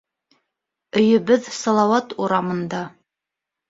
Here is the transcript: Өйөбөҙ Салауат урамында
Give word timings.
Өйөбөҙ 1.03 1.53
Салауат 1.61 2.19
урамында 2.27 2.85